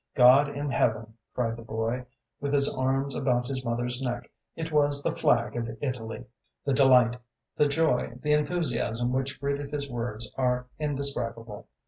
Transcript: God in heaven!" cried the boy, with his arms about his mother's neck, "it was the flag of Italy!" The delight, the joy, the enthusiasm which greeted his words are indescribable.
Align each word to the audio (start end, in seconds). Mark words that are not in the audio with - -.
God 0.15 0.49
in 0.49 0.71
heaven!" 0.71 1.13
cried 1.35 1.55
the 1.57 1.61
boy, 1.61 2.07
with 2.39 2.53
his 2.53 2.67
arms 2.73 3.13
about 3.13 3.45
his 3.45 3.63
mother's 3.63 4.01
neck, 4.01 4.31
"it 4.55 4.71
was 4.71 5.03
the 5.03 5.15
flag 5.15 5.55
of 5.55 5.77
Italy!" 5.79 6.25
The 6.65 6.73
delight, 6.73 7.17
the 7.55 7.67
joy, 7.67 8.17
the 8.23 8.33
enthusiasm 8.33 9.13
which 9.13 9.39
greeted 9.39 9.71
his 9.71 9.87
words 9.91 10.33
are 10.39 10.65
indescribable. 10.79 11.67